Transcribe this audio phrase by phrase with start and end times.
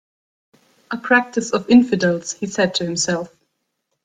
[0.89, 3.31] "A practice of infidels," he said to himself.